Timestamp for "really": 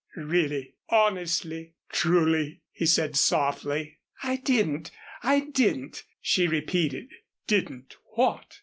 0.15-0.73